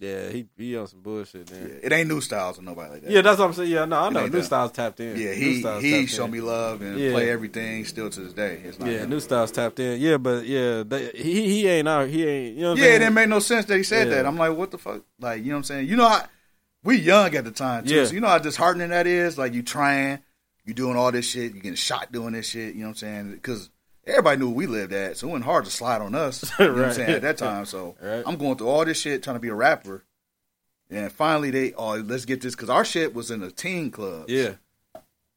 [0.00, 1.50] Yeah, he he on some bullshit.
[1.52, 3.10] Yeah, it ain't new styles or nobody like that.
[3.10, 3.70] Yeah, that's what I'm saying.
[3.70, 4.24] Yeah, no, I know.
[4.24, 4.44] New that.
[4.44, 5.14] Styles tapped in.
[5.16, 5.32] yeah.
[5.34, 6.30] He Styles he tapped showed in.
[6.30, 7.12] me love and Yeah.
[7.12, 8.62] play everything still to this day.
[8.64, 9.10] It's not Yeah, him.
[9.10, 10.00] New Styles tapped in.
[10.00, 12.08] Yeah, but yeah, they, he he ain't out.
[12.08, 12.56] He ain't.
[12.56, 12.70] You know.
[12.70, 14.14] What Yeah, I'm it didn't make no sense that he said Yeah.
[14.14, 14.26] that.
[14.26, 15.02] I'm like, what the fuck?
[15.20, 15.88] Like, you know what I'm saying?
[15.88, 16.24] You know how
[16.82, 17.94] we young at the time too.
[17.94, 18.04] Yeah.
[18.06, 19.36] So you know how disheartening that is?
[19.36, 20.20] Like you trying,
[20.64, 22.94] you doing all this shit, you getting shot doing this shit, you know what I'm
[22.96, 23.32] saying?
[23.32, 23.68] Because
[24.06, 26.50] everybody knew we lived at, so it wasn't hard to slide on us.
[26.58, 27.10] You know what I'm saying?
[27.10, 27.66] At that time.
[27.66, 28.22] So Right.
[28.26, 30.04] I'm going through all this shit trying to be a rapper.
[30.90, 34.28] And finally they oh let's get this because our shit was in a teen club.
[34.28, 34.54] Yeah,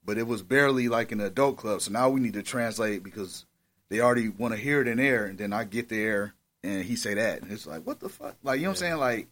[0.03, 1.81] But it was barely like an adult club.
[1.81, 3.45] So now we need to translate because
[3.89, 6.95] they already want to hear it in there and then I get there and he
[6.95, 9.27] say that and it's like what the fuck like you know what I'm saying like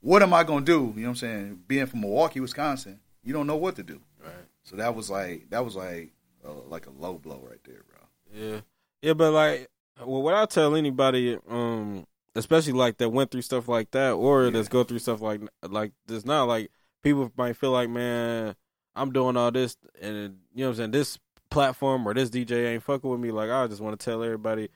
[0.00, 3.34] what am I gonna do you know what I'm saying being from Milwaukee Wisconsin you
[3.34, 4.32] don't know what to do right.
[4.62, 6.12] so that was like that was like
[6.46, 7.97] uh, like a low blow right there bro
[8.34, 8.60] Yeah,
[9.02, 9.68] yeah, but like,
[10.04, 14.44] well, what I tell anybody, um, especially like that went through stuff like that, or
[14.44, 14.50] Yeah.
[14.50, 16.70] that's go through stuff like like this now, like
[17.02, 18.54] people might feel like, man,
[18.94, 21.18] I'm doing all this, and you know what I'm saying, this
[21.50, 23.30] platform or this DJ ain't fucking with me.
[23.30, 24.68] Like, I just want to tell everybody,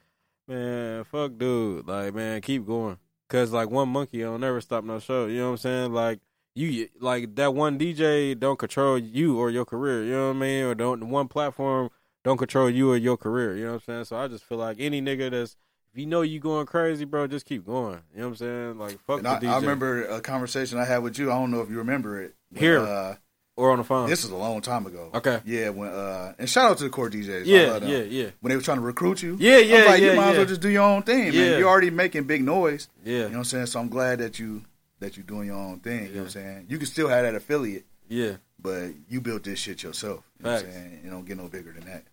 [0.49, 4.99] man, fuck, dude, like, man, keep going, cause like one monkey don't never stop no
[4.99, 5.27] show.
[5.27, 5.93] You know what I'm saying?
[5.93, 6.21] Like,
[6.55, 10.05] you like that one DJ don't control you or your career.
[10.05, 10.65] You know what I mean?
[10.65, 11.91] Or don't one platform
[12.25, 13.57] don't control you or your career.
[13.57, 14.05] You know what I'm saying?
[14.07, 15.57] So I just feel like any nigga that's
[15.93, 18.01] if you know you going crazy, bro, just keep going.
[18.15, 18.79] You know what I'm saying?
[18.79, 19.49] Like fuck And the I, DJ.
[19.49, 21.31] I remember a conversation I had with you.
[21.31, 22.35] I don't know if you remember it.
[22.51, 22.79] When, Here.
[22.81, 23.17] uh,
[23.55, 24.09] or on the phone.
[24.09, 25.11] this is a long time ago.
[25.13, 25.41] Okay.
[25.45, 27.43] Yeah, when uh, and shout out to the core DJs.
[27.45, 29.37] Yeah, yeah, yeah, When they were trying to recruit you.
[29.39, 31.59] Yeah, yeah, like, yeah, You might as well just do your own thing, man.
[31.59, 32.89] You're already making big noise.
[33.05, 33.67] yeah, You know what I'm saying?
[33.67, 34.63] So I'm glad that you
[35.01, 36.05] that you're doing your own thing.
[36.07, 36.67] You know what I'm saying?
[36.71, 38.37] You can still have that affiliate, yeah.
[38.59, 40.23] but you built this shit yourself.
[40.39, 40.75] You know what I'm Facts.
[40.77, 41.01] saying?
[41.05, 42.05] It don't get no bigger than that.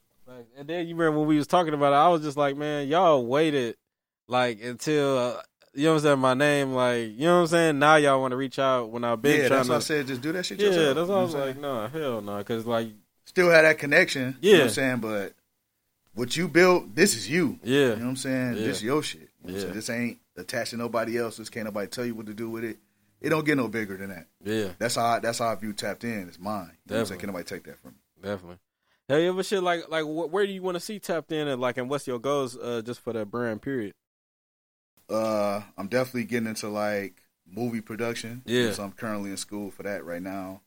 [0.57, 2.87] And then you remember when we was talking about it, I was just like, man,
[2.87, 3.75] y'all waited
[4.27, 5.41] like until uh,
[5.73, 7.79] you know what I'm saying, my name, like you know what I'm saying.
[7.79, 9.73] Now y'all want to reach out when I've been yeah, trying that's to.
[9.73, 10.95] why I said just do that shit yeah, yourself.
[10.95, 12.89] that's why I was what like, no, hell no, because like,
[13.25, 14.37] Still had that connection.
[14.41, 14.63] You know Yeah.
[14.63, 14.97] what I'm saying?
[15.01, 15.33] But
[16.15, 17.59] what you built, this is you.
[17.63, 18.53] yeah, You know what I'm saying?
[18.55, 18.63] Yeah.
[18.65, 19.29] This is your shit.
[19.45, 19.65] You know Yeah.
[19.71, 21.37] This ain't attached to nobody else.
[21.37, 22.77] This can't nobody tell you what to do with it.
[23.21, 24.25] It don't get no bigger than that.
[24.43, 26.27] yeah, That's how I, that's how I view tapped in.
[26.27, 26.53] It's mine.
[26.53, 26.87] You know what I'm saying?
[26.87, 27.17] Definitely.
[27.17, 27.97] Can't nobody take that from me.
[28.23, 28.57] definitely.
[29.09, 31.47] Have you ever shit like like wh- where do you want to see tapped in
[31.47, 33.93] and like and what's your goals uh just for that brand period?
[35.09, 37.15] Uh, I'm definitely getting into like
[37.51, 38.43] movie production.
[38.45, 38.71] Yeah.
[38.73, 40.61] So I'm currently in school for that right now.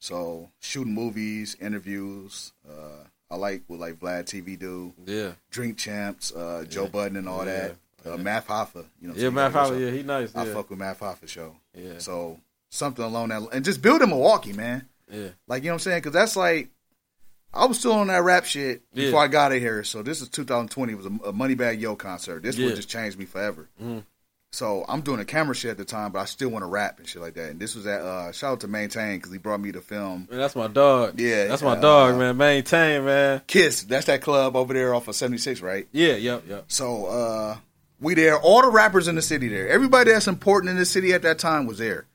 [0.00, 2.52] So shooting movies, interviews.
[2.66, 7.28] Uh, I like what like Vlad TV do, Yeah, Drink Champs, uh, Joe Budden and
[7.28, 7.72] all Yeah.
[8.04, 8.12] that.
[8.12, 9.14] Uh, Math Hoffa, you know.
[9.14, 9.74] yeah, Matt Fowler.
[9.74, 10.34] Fowler, yeah, he nice.
[10.34, 11.56] I Yeah, fuck with Math Hoffa show.
[11.76, 12.38] yeah, So
[12.70, 14.88] something along that, and just building Milwaukee, man.
[15.12, 15.98] yeah, Like you know what I'm saying?
[15.98, 16.70] Because that's like
[17.52, 19.06] I was still on that rap shit Yeah.
[19.06, 19.82] before I got in here.
[19.84, 20.92] So this is 2020.
[20.92, 22.42] It was a, a Moneybagg Yo concert.
[22.42, 22.66] This Yeah.
[22.66, 23.68] would just changed me forever.
[23.82, 24.04] Mhm.
[24.50, 26.98] So I'm doing a camera shit at the time, but I still want to rap
[26.98, 27.50] and shit like that.
[27.50, 30.26] And this was at uh, shout out to Maintain because he brought me to film
[30.30, 31.20] man, that's my dog.
[31.20, 32.36] Yeah, that's my uh, dog, man.
[32.36, 33.42] Maintain, man.
[33.46, 33.82] Kiss.
[33.82, 35.86] That's that club over there off of 76, right?
[35.92, 36.64] Yeah, yep, yep.
[36.68, 37.56] So uh,
[38.00, 38.38] we there.
[38.38, 39.68] All the rappers in the city there.
[39.68, 42.06] Everybody that's important in the city at that time was there.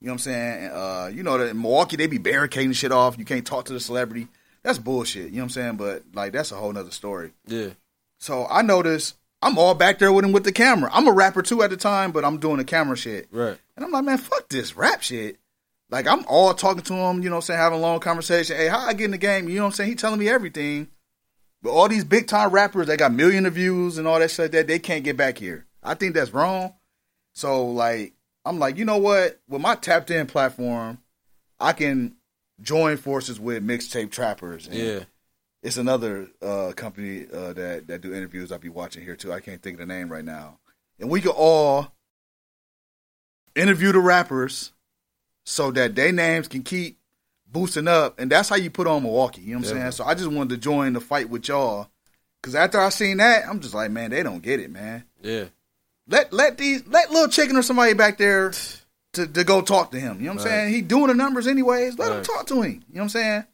[0.00, 0.70] You know what I'm saying?
[0.72, 3.18] Uh, you know that in Milwaukee they be barricading shit off.
[3.18, 4.28] You can't talk to the celebrity.
[4.62, 5.26] That's bullshit.
[5.26, 5.76] You know what I'm saying?
[5.76, 7.32] But like that's a whole nother story.
[7.46, 7.70] Yeah,
[8.18, 10.88] So I noticed I'm all back there with him with the camera.
[10.92, 13.26] I'm a rapper too at the time, but I'm doing the camera shit.
[13.32, 13.58] right.
[13.76, 15.38] And I'm like, man, fuck this rap shit.
[15.90, 18.56] Like I'm all talking to him, you know what I'm saying, having a long conversation.
[18.56, 19.48] Hey, how I get in the game?
[19.48, 19.90] You know what I'm saying?
[19.90, 20.88] He telling me everything.
[21.62, 24.44] But all these big time rappers, they got million of views and all that shit
[24.44, 25.66] like that, they can't get back here.
[25.82, 26.74] I think that's wrong.
[27.34, 29.40] So like I'm like, you know what?
[29.48, 30.98] With my tapped in platform,
[31.60, 32.14] I can
[32.60, 34.66] join forces with mixtape trappers.
[34.66, 35.04] And Yeah,
[35.62, 39.32] It's another uh, company uh, that that do interviews I'll be watching here too.
[39.32, 40.58] I can't think of the name right now.
[40.98, 41.92] And we could all
[43.54, 44.72] interview the rappers
[45.44, 46.98] so that their names can keep
[47.46, 49.42] boosting up, and that's how you put on Milwaukee.
[49.42, 49.82] You know what I'm Yeah.
[49.82, 49.92] saying?
[49.92, 51.88] So I just wanted to join the fight with y'all
[52.40, 55.04] because after I seen that, I'm just like, man, they don't get it, man.
[55.20, 55.46] yeah,
[56.08, 58.52] Let let these let little chicken or somebody back there
[59.14, 60.18] to, to go talk to him.
[60.20, 60.52] You know what I'm Right.
[60.52, 60.74] saying?
[60.74, 61.98] He doing the numbers anyways.
[61.98, 62.72] Let him talk to him.
[62.72, 63.44] You know what I'm saying?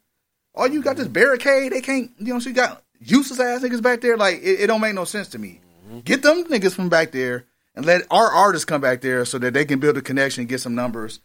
[0.55, 2.11] All you got this barricade, they can't.
[2.17, 4.17] You know, so you got useless ass niggas back there.
[4.17, 5.61] Like it, it don't make no sense to me.
[5.87, 5.99] Mm-hmm.
[5.99, 7.45] Get them niggas from back there
[7.75, 10.59] and let our artists come back there so that they can build a connection, get
[10.59, 11.19] some numbers,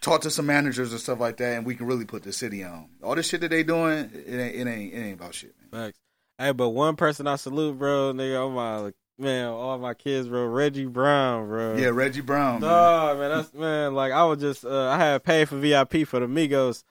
[0.00, 2.64] talk to some managers and stuff like that, and we can really put the city
[2.64, 2.88] on.
[3.02, 5.86] All this shit that they doing, it ain't it ain't it ain't about shit, man.
[5.86, 5.98] Facts.
[6.38, 10.46] Hey, but one person I salute, bro, nigga, all my man, all my kids, bro,
[10.46, 11.76] Reggie Brown, bro.
[11.76, 12.60] Yeah, Reggie Brown.
[12.60, 13.18] man.
[13.18, 13.94] Man, that's man.
[13.94, 16.82] Like I was just, uh, I had paid for VIP for the Migos,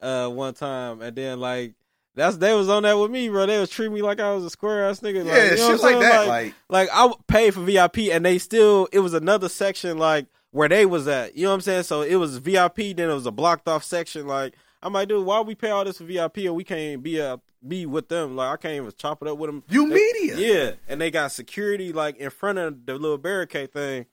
[0.00, 1.74] uh, one time, and then like
[2.14, 3.46] that's they was on that with me, bro.
[3.46, 5.24] They was treating me like I was a square ass nigga.
[5.24, 6.00] Like, Yeah, you know shit what I'm like saying?
[6.00, 9.98] that, Like, like- like I paid for VIP, and they still, it was another section
[9.98, 11.36] like where they was at.
[11.36, 11.82] You know what I'm saying?
[11.84, 14.26] So it was VIP, then it was a blocked off section.
[14.26, 17.20] Like I'm like, dude, why we pay all this for VIP and we can't be
[17.20, 17.36] uh
[17.68, 18.36] be with them?
[18.36, 19.62] Like I can't even chop it up with them.
[19.68, 20.36] You They- media.
[20.36, 24.06] yeah, and they got security like in front of the little barricade thing,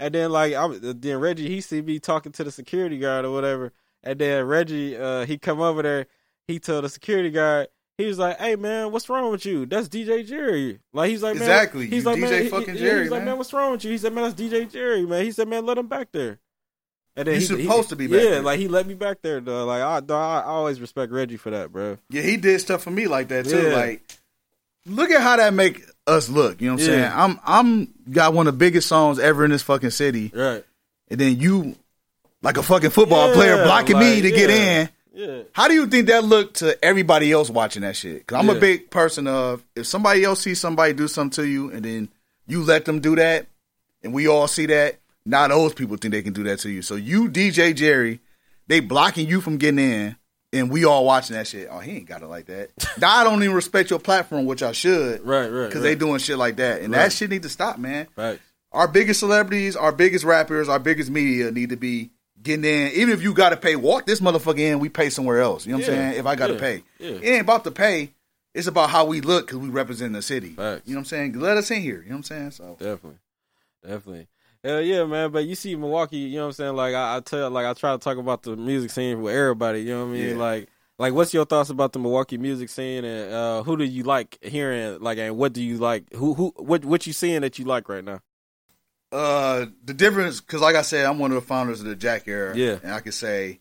[0.00, 3.32] and then like I'm then Reggie he see me talking to the security guard or
[3.32, 6.06] whatever, and then Reggie uh he come over there,
[6.48, 7.68] he told the security guard.
[7.98, 9.66] He was like, "Hey man, what's wrong with you?
[9.66, 11.86] That's DJ Jerry." Like he's like, man, Exactly.
[11.86, 13.26] He's You like, DJ man, fucking he- Jerry, He's like, man.
[13.26, 13.90] man, what's wrong with you?
[13.90, 15.24] He said, man, that's DJ Jerry, man.
[15.24, 16.38] He said, man, let him back there.
[17.14, 18.40] And then You he, he- supposed to be back yeah, there.
[18.42, 19.66] like he let me back there, though.
[19.66, 21.98] Like I, dog, I always respect Reggie for that, bro.
[22.08, 23.68] Yeah, he did stuff for me like that too.
[23.68, 23.74] Yeah.
[23.74, 24.02] Like,
[24.86, 26.60] look at how that make us look.
[26.60, 26.94] You know what I'm Yeah.
[27.02, 27.12] saying?
[27.14, 30.64] I'm I'm got one of the biggest songs ever in this fucking city, Right?
[31.10, 31.76] and then you,
[32.40, 34.88] like a fucking football Yeah, player, blocking me like, to get in.
[35.14, 38.20] Yeah, How do you think that looked to everybody else watching that shit?
[38.20, 41.70] Because I'm a big person of if somebody else sees somebody do something to you,
[41.70, 42.08] and then
[42.46, 43.46] you let them do that,
[44.02, 44.96] and we all see that.
[45.24, 46.82] Now those people think they can do that to you.
[46.82, 48.20] So you, DJ Jerry,
[48.66, 50.16] they blocking you from getting in,
[50.52, 51.68] and we all watching that shit.
[51.70, 52.70] Oh, he ain't got it like that.
[52.98, 55.66] now I don't even respect your platform, which I should, right, right.
[55.66, 55.90] because right.
[55.90, 57.04] they doing shit like that, and Right.
[57.04, 58.08] that shit need to stop, man.
[58.16, 58.40] Right.
[58.72, 62.10] Our biggest celebrities, our biggest rappers, our biggest media need to be
[62.42, 62.92] getting in.
[62.92, 64.78] Even if you got to pay, walk this motherfucker in.
[64.78, 65.66] We pay somewhere else.
[65.66, 66.18] You know what I'm saying?
[66.18, 67.10] If I got to yeah, pay, yeah.
[67.10, 68.12] it ain't about the pay.
[68.54, 70.50] It's about how we look because we represent the city.
[70.50, 70.82] Facts.
[70.86, 71.38] You know what I'm saying?
[71.38, 72.02] Let us in here.
[72.02, 72.50] You know what I'm saying?
[72.52, 73.18] So Definitely.
[73.82, 74.28] Definitely.
[74.64, 75.30] Hell yeah, man.
[75.32, 76.76] But you see Milwaukee, you know what I'm saying?
[76.76, 79.80] Like I, I tell like I try to talk about the music scene with everybody,
[79.80, 80.28] you know what I mean?
[80.30, 80.36] Yeah.
[80.36, 84.04] Like like what's your thoughts about the Milwaukee music scene and uh who do you
[84.04, 87.58] like hearing like and what do you like who who what what you seeing that
[87.58, 88.20] you like right now?
[89.12, 92.26] uh, the difference, because like I said, I'm one of the founders of the Jack
[92.26, 92.56] era.
[92.56, 92.78] Yeah.
[92.82, 93.60] and I can say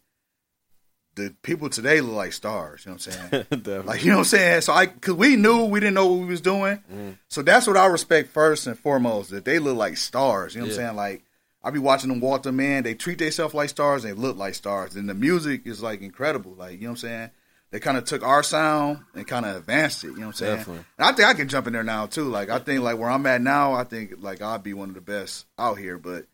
[1.24, 2.86] the people today look like stars.
[2.86, 3.84] You know what I'm saying?
[3.86, 4.62] Like you know what I'm saying?
[4.62, 6.78] So I, cause we knew we didn't know what we was doing.
[6.92, 7.12] Mm-hmm.
[7.30, 9.32] So that's what I respect first and foremost.
[9.32, 10.56] That they look like stars.
[10.56, 10.82] You know what Yeah.
[10.82, 10.96] I'm saying?
[10.98, 11.24] Like
[11.64, 12.84] I be watching them walk the man.
[12.84, 14.04] They treat themselves like stars.
[14.04, 14.96] They look like stars.
[14.96, 16.54] And the music is like incredible.
[16.58, 17.30] Like you know what I'm saying?
[17.72, 20.08] They kind of took our sound and kind of advanced it.
[20.08, 20.58] You know what I'm saying?
[20.58, 20.86] Definitely.
[20.98, 22.26] And I think I can jump in there now too.
[22.26, 24.96] Like I think like where I'm at now, I think like I'll be one of
[24.96, 25.98] the best out here.
[25.98, 26.26] But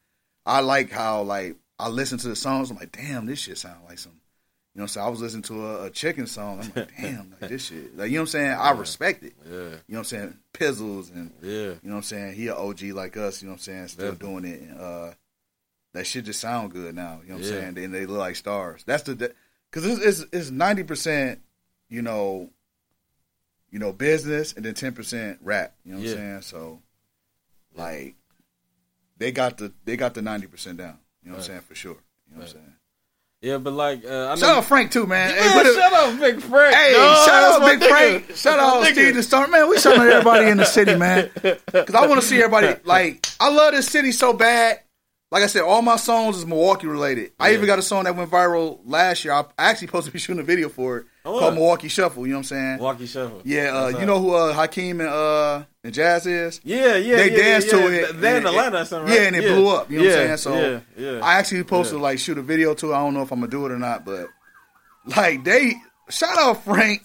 [0.46, 2.72] I like how like I listen to the songs.
[2.72, 4.14] I'm like, damn, this shit sound like some.
[4.78, 6.60] You know, saying I was listening to a, a chicken song.
[6.62, 7.98] I'm like, damn, like this shit.
[7.98, 8.52] Like you know what I'm saying?
[8.52, 9.34] I respect it.
[9.44, 9.52] yeah.
[9.52, 10.38] You know what I'm saying?
[10.54, 11.52] Pizzles and Yeah.
[11.52, 12.36] you know what I'm saying?
[12.36, 13.88] He an OG like us, you know what I'm saying?
[13.88, 14.42] Still Definitely.
[14.42, 14.62] doing it.
[14.70, 15.12] And, uh,
[15.94, 17.22] that shit just sound good now.
[17.24, 17.78] You know what I'm saying?
[17.80, 18.84] And they look like stars.
[18.86, 19.34] That's the
[19.72, 21.42] because it's, it's it's ninety percent,
[21.90, 22.52] you know,
[23.72, 25.74] you know, business and then ten percent rap.
[25.86, 26.12] You know what Yeah.
[26.14, 26.42] I'm saying?
[26.44, 26.82] So,
[27.76, 28.14] like,
[29.18, 31.00] they got the they got the ninety percent down.
[31.24, 31.98] You know what I'm saying for sure.
[32.30, 32.74] You know what I'm saying?
[33.42, 35.34] Yeah, but like uh, I know Shout out Frank too, man.
[35.36, 36.76] Yeah, Hey, what a- shut up, Big Frank.
[36.76, 37.28] Hey, dog.
[37.28, 37.90] shout out Big nigga.
[37.90, 38.36] Frank.
[38.36, 38.84] Shout out.
[38.92, 39.52] Steve the Storm.
[39.52, 41.30] Man, we shouting out everybody in the city, man.
[41.36, 42.80] Because I want to see everybody.
[42.86, 44.80] Like, I love this city so bad.
[45.30, 47.32] Like I said, all my songs is Milwaukee related.
[47.40, 49.34] I even got a song that went viral last year.
[49.34, 51.56] I actually supposed to be shooting a video for it Oh, called?
[51.56, 52.26] Milwaukee Shuffle.
[52.26, 52.80] You know what I'm saying?
[52.80, 53.42] Walkie Shuffle.
[53.44, 56.62] Yeah, uh, you know who uh, Hakeem and uh, and Jazz is?
[56.64, 57.18] Yeah, yeah.
[57.18, 58.02] they yeah, danced yeah, to yeah.
[58.02, 58.22] it.
[58.22, 59.22] They in Atlanta or something, right?
[59.22, 59.92] Yeah, and it blew up.
[59.92, 60.38] You know what I'm saying?
[60.38, 61.20] So yeah, yeah.
[61.20, 62.96] I actually posted like shoot a video to it.
[62.96, 64.28] I don't know if I'm gonna do it or not, but
[65.06, 65.74] like they
[66.10, 67.04] shout out Frank,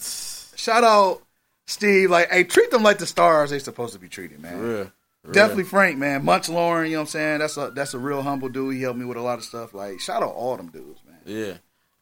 [0.54, 1.22] shout out
[1.66, 2.10] Steve.
[2.10, 4.60] Like, hey, treat them like the stars they supposed to be treated, man.
[4.60, 4.92] Real,
[5.24, 5.32] real.
[5.32, 6.24] Definitely Frank, man.
[6.24, 7.38] Munch Lauren, you know what I'm saying?
[7.40, 8.74] That's a that's a real humble dude.
[8.74, 9.74] He helped me with a lot of stuff.
[9.74, 11.18] Like, shout out all them dudes, man.
[11.26, 11.54] Yeah.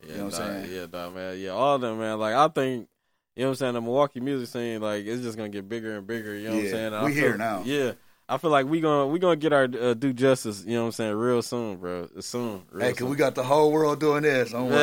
[0.07, 0.73] Yeah, know what I'm saying?
[0.75, 1.39] Yeah, dog, man.
[1.39, 2.19] Yeah, all of them, man.
[2.19, 2.89] Like, I think,
[3.37, 5.69] you know what I'm saying, the Milwaukee music scene, like, it's just going to get
[5.69, 6.95] bigger and bigger, you know what I'm saying?
[6.95, 7.63] And we I here now.
[7.65, 7.93] Yeah.
[8.29, 10.87] I feel like we gonna we gonna get our uh, due justice, you know what
[10.87, 12.09] I'm saying, real soon, bro.
[12.21, 13.11] Soon, real Hey, cause soon.
[13.11, 14.53] we got the whole world doing this.
[14.53, 14.69] Worry.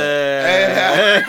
[0.98, 1.24] Man.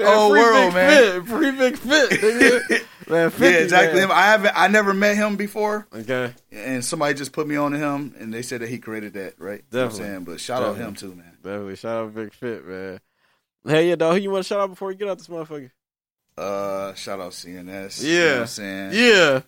[0.00, 1.22] Whole world, man.
[1.22, 1.26] Fit.
[1.28, 2.79] Free big fit.
[3.10, 3.30] Man.
[3.30, 4.00] 50, Yeah, exactly.
[4.00, 4.10] man.
[4.10, 4.52] I haven't.
[4.56, 6.32] I never met him before, Okay.
[6.52, 9.34] and somebody just put me on to him, and they said that he created that.
[9.38, 9.62] Right?
[9.70, 10.06] You know I'm Definitely.
[10.12, 11.36] saying, but shout out him too, man.
[11.42, 11.76] Definitely.
[11.76, 13.00] Shout out Big Fit, man.
[13.66, 14.14] Hey, yeah, dog.
[14.16, 15.70] Who you want to shout out before we get out this motherfucker?
[16.36, 18.02] Uh, shout out CNS.
[18.02, 18.08] Yeah.
[18.10, 19.40] you know what I'm saying Yeah.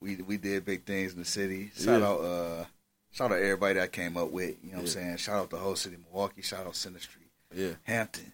[0.00, 1.70] we we did big things in the city.
[1.76, 2.06] Shout Yeah.
[2.08, 2.64] out, uh,
[3.12, 4.56] shout out everybody that came up with.
[4.64, 5.16] You know what I'm saying?
[5.18, 6.42] Shout out the whole city, of Milwaukee.
[6.42, 7.74] Shout out Center Street, Yeah.
[7.84, 8.32] Hampton,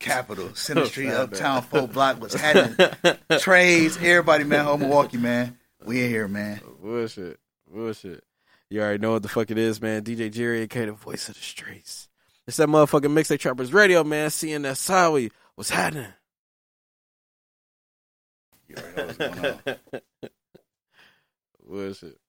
[0.00, 2.20] Capitol, Center Street, Uptown, Folk Block.
[2.20, 3.18] What's happening?
[3.38, 4.64] Trades, everybody, man.
[4.64, 5.58] Whole Milwaukee, man.
[5.84, 6.60] We in here, man.
[6.82, 7.38] Bullshit.
[7.72, 8.24] Bullshit.
[8.70, 10.02] You already know what the fuck it is, man.
[10.02, 12.08] DJ Jerry, aka the voice of the streets.
[12.46, 14.30] It's that motherfucking Mixtape Trappers Radio, man.
[14.30, 15.30] Seeing that Sawi.
[15.54, 16.12] What's happening?
[18.68, 19.90] You already know what's going
[20.22, 20.30] on.
[21.68, 22.20] Bullshit.